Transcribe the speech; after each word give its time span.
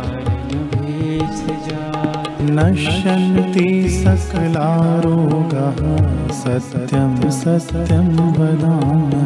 नश्यन्ति 2.59 3.67
सकलारोगाः 4.03 5.81
सत्यं 6.43 7.13
सत्यं 7.41 8.07
वदाम्यहम् 8.39 9.22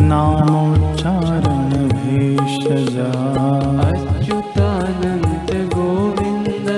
नामोच्चारणभेषजा 0.09 3.07
अच्युतानन्द 3.85 5.49
गोविन्द 5.73 6.69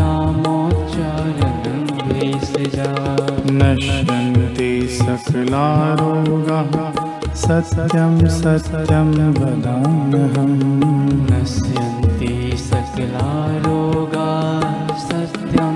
नामोच्चारणभेषजा 0.00 2.90
नश्यन्ति 3.60 4.72
सकलारोगाः 4.98 6.74
सत्यं 7.44 8.14
सत्यं 8.40 9.08
वदाम्यहम्। 9.38 10.58
नश्यन्ति 11.30 12.34
सकलारोगा 12.68 14.28
सत्यं 15.08 15.67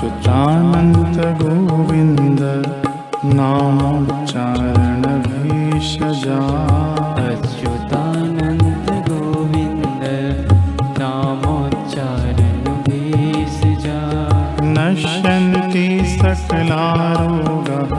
वदाम्यहम् 0.00 1.10
अच्युतानन्दगोविन्द 1.12 2.42
नामोच्चारणभेषजा 3.38 6.38
अच्युतानन्द 7.24 8.88
गोविन्द 9.08 10.04
नामोच्चारणभेषजा 11.00 11.58
नश्यन्ति 14.78 15.84
सकलारोगाः 16.16 17.94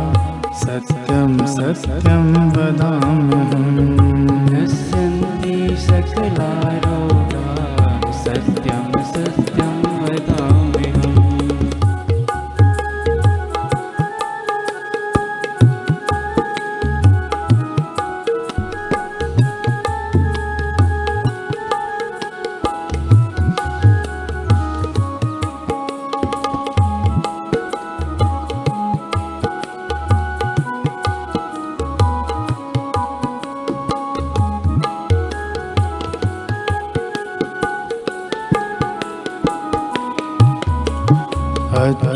सत्यं 0.64 1.38
सत्यं 1.58 2.26
वदाम्यहम् 2.58 4.01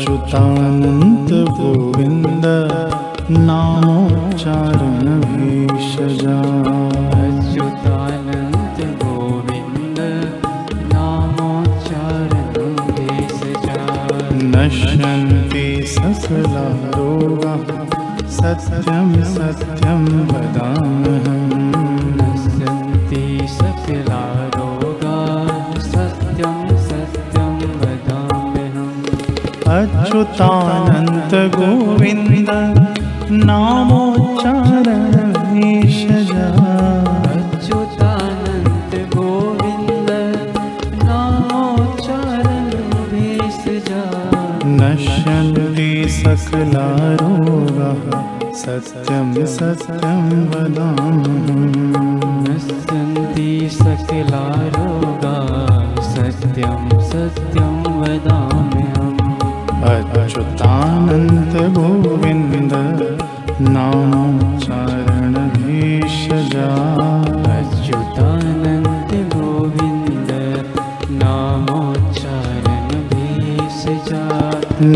अच्युतानन्दगोविन्द 0.06 2.44
नामोच्चारणभेषजा 3.46 6.36
अच्युतानन्द 7.22 8.78
गोविन्द 9.02 9.98
नामोच्चारणभेषजा 10.92 12.20
नश्यन्ति 14.54 15.66
सकलारोगाः 15.96 17.66
सत्यं 18.38 19.10
सत्यं 19.34 20.06
वदाम्यहम् 20.30 21.45
अच्युतानन्दगोविन्द 29.76 32.50
नामोच्चारणभेषजा 33.48 36.46
अच्युतानन्द 37.32 38.94
गोविन्द 39.14 40.10
नामोच्चारणभेषजा 41.08 42.14
नश्यन्ति 44.78 45.90
सकलारोगाः 46.20 48.06
सत्यं 48.62 49.28
सत्यं 49.56 50.24
वदाम्यहम् 50.52 51.68
नश्यन्ति 52.46 53.50
सकलारोगा 53.80 55.36
सत्यं 56.14 56.82
सत्यं 57.10 57.76
वदाम्यहम् 58.00 58.75
अच्युतानन्त 59.90 61.54
गोविन्द 61.76 62.72
नामोच्चारण 63.74 65.34
भेषजा 65.56 66.70
अच्युतानन्द 67.56 69.12
गोविन्द 69.34 70.30
नामोच्चारण 71.22 72.88
भेषजा 73.12 74.24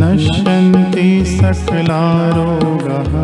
नश्यन्ति 0.01 1.09
सकलारोगः 1.37 3.15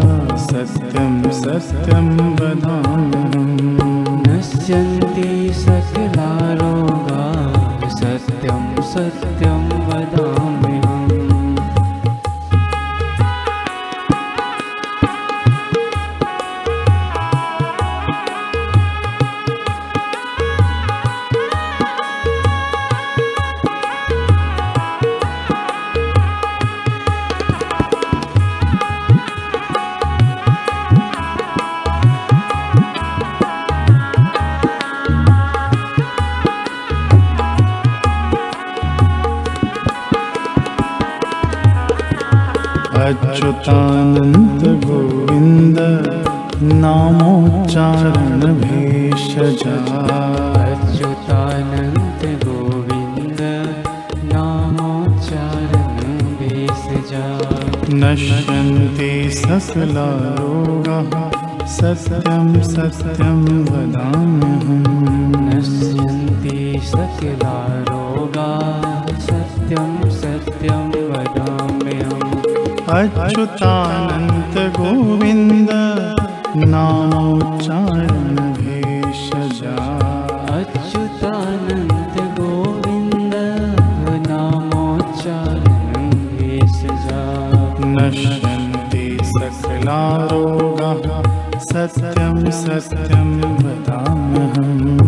सत्यं 0.47 1.15
सत्यं 1.43 2.09
वदाम्यहम् 2.41 3.57
नश्यन्ति 4.29 5.29
सकला 5.65 6.31
रोगा 6.61 7.25
सत्यं 8.01 8.65
सत्यं 8.93 9.76
अच्युतानन्द 43.07 44.63
गोविन्द 44.85 45.79
नामोच्चारण 46.83 48.41
भेषजा 48.63 49.75
अच्युतानन्द 50.63 52.23
गोविन्द 52.45 53.43
नामोच्चारण 54.33 56.01
भेषजा 56.41 57.25
नश्यन्ति 58.03 59.13
सकलारोगाः 59.43 61.15
सत्यं 61.77 62.49
सत्यं 62.73 63.41
वदाम्यहम्। 63.71 64.85
नश्यन्ति 65.47 66.59
सकला 66.91 67.57
रोगा 67.89 68.51
सत्यं 69.29 69.93
सत्यं 70.21 70.91
वदाम्यहम् 71.13 72.36
अच्युतानन्त 72.95 74.57
गोविन्द 74.77 75.71
नामोच्चारण 76.73 78.37
भेषजा 78.59 79.73
अच्युतानन्द 80.59 82.19
गोविन्द 82.39 83.35
नामोच्चारणं 84.29 86.11
भेषजा 86.37 87.25
नश्यन्ति 87.97 89.07
सकलारोगाः 89.33 91.05
सत्यं 91.73 92.51
सत्यं 92.63 93.35
वदाम्यहम् 93.65 95.06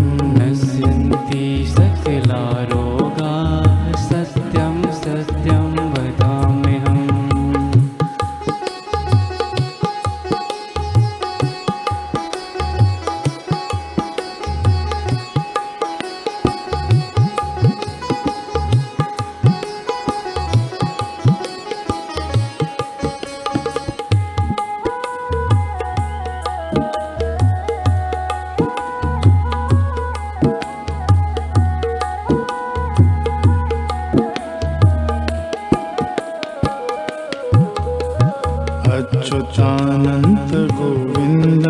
अच्युतानन्त 38.97 40.53
गोविन्द 40.79 41.67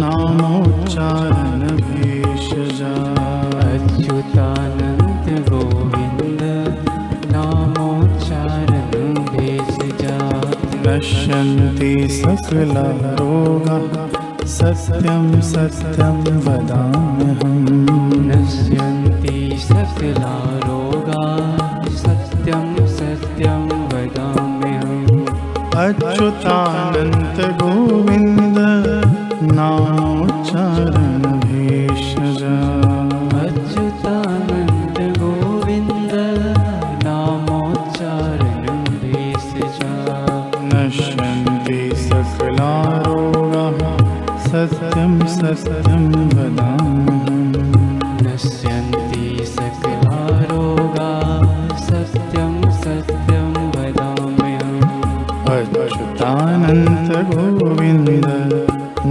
नामोच्चारण 0.00 1.60
भेषजा 1.76 2.94
अच्युतानन्द 3.66 5.28
गोविन्द 5.50 6.42
नामोच्चारणं 7.34 9.14
भेषजा 9.30 10.18
नश्यन्ति 10.86 11.92
सकलारोगाः 12.22 13.86
सत्यं 14.56 15.40
सत्यं 15.52 16.18
वदाम्यहम्। 16.46 17.66
नश्यन्ति 18.28 19.38
सकला 19.60 20.34
रोगा 20.66 21.24
सत्यं 22.02 22.85
अच्युतानन्त 25.86 27.38
गोविन्द 27.60 28.35
अच्युतानन्त 55.76 57.10
गोविन्द 57.28 58.08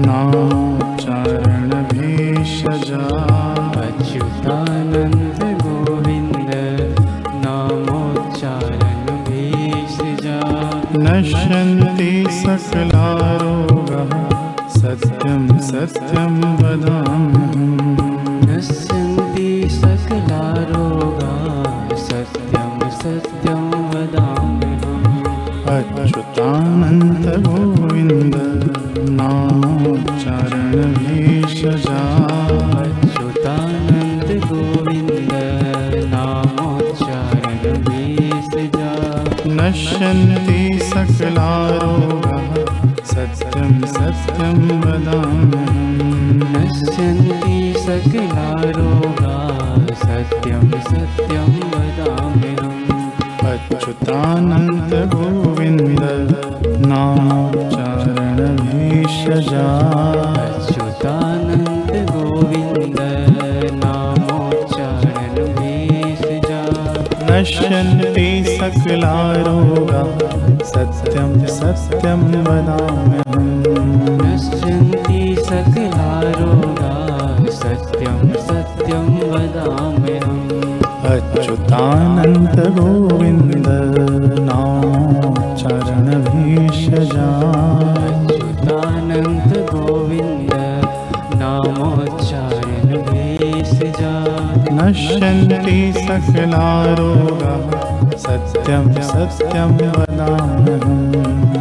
नामोच्चारण 0.05 1.69
भेषजा 1.69 3.03
अच्युतानन्द 3.81 5.41
गोविन्द 5.63 6.51
नामोच्चारण 7.45 9.05
भेषजा 9.27 10.39
नश्यन्ति 10.97 12.13
सकलारोगाः। 12.29 14.13
सत्यं 14.79 15.59
सत्यं 15.59 16.35
वदाम्यहम् 16.55 17.44
नश्यन्ति 39.65 40.79
सकलारोगाः। 40.83 42.51
सत्यं 43.05 43.71
सत्यं 43.87 44.59
वदाम्यहम् 44.81 46.43
नश्यन्ति 46.53 47.73
सकला 47.77 48.49
रोगा 48.77 49.37
सत्यं 49.93 50.69
सत्यं 50.81 51.49
वदाम्यहम् 51.73 52.91
अच्युतानन्द 53.51 54.93
गोविन्द 55.13 56.03
नामोच्चारण 56.85 58.39
भेषजा 58.57 59.67
अच्युतानन्द 60.45 61.44
पश्यन्ति 67.35 68.27
सकलारोगा। 68.47 70.03
सत्यं 70.65 71.45
सत्यं 71.45 72.21
वदाम्यहम् 72.43 73.65
पश्यन्ति 74.19 75.35
सकलारोगा। 75.49 76.93
सत्यं 77.49 78.29
सत्यं 78.33 79.07
वदाम्यहम् 79.31 80.49
अच्युतानन्दगोविन्द 81.11 82.35
नाम 84.39 85.33
चरणभीषजा 85.55 87.29
नाम 94.85 95.77
सकला 95.93 96.65
रोगाः 96.97 97.69
सत्यं 98.23 98.89
सत्यं 99.07 99.71
वदाम्यहम् 99.93 101.15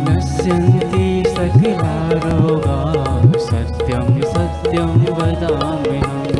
नश्यन्ति 0.08 1.06
सकला 1.36 1.94
रोगाः 2.24 3.38
सत्यं 3.46 4.20
सत्यं 4.34 4.92
वदाम्यहम् 5.20 6.36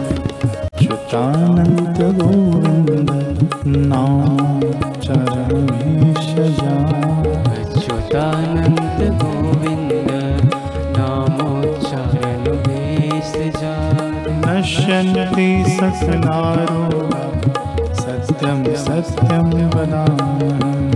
च्युतानन्त 0.82 2.00
गोविन्द 2.20 3.00
नाम 3.88 4.36
चरमेशजा 5.06 6.74
नश्यन्ति 14.84 15.64
सकला 15.66 16.38
रोगाः 16.70 17.40
सत्यं 18.00 18.64
सत्यं 18.76 19.48
वदाम्यहम् 19.74 20.90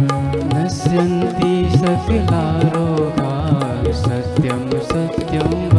नश्यन्ति 0.52 1.78
सकला 1.78 2.42
रोगाः। 2.74 3.92
सत्यं 4.02 4.70
सत्यं 4.90 5.77